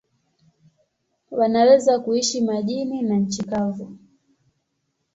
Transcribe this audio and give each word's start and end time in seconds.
Wanaweza 1.31 1.99
kuishi 1.99 2.41
majini 2.41 3.01
na 3.01 3.15
nchi 3.15 3.43
kavu. 3.43 3.97